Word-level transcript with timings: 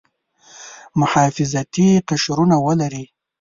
محافظتي 0.99 1.87
قشرونه 2.07 2.55
ولري. 2.67 3.05